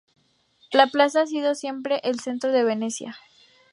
[0.71, 3.19] La plaza ha sido siempre el centro de Venecia.